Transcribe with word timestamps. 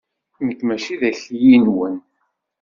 Nekk 0.45 0.61
mačči 0.65 0.95
d 1.01 1.03
akli-nwen. 1.09 1.95